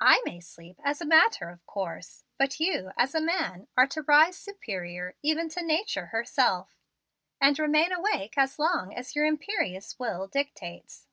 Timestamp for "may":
0.24-0.40